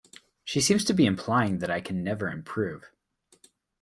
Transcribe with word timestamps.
She 0.43 0.61
seems 0.61 0.83
to 0.85 0.95
be 0.95 1.05
implying 1.05 1.59
that 1.59 1.69
I 1.69 1.79
can 1.79 2.03
never 2.03 2.27
improve. 2.27 2.89